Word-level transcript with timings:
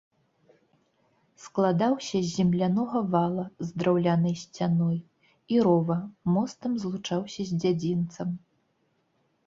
Складаўся 1.43 2.17
з 2.23 2.27
землянога 2.37 3.03
вала 3.17 3.45
з 3.67 3.79
драўлянай 3.83 4.35
сцяной 4.47 4.97
і 5.55 5.63
рова, 5.69 5.97
мостам 6.35 6.71
злучаўся 6.83 7.41
з 7.55 7.65
дзядзінцам. 7.65 8.29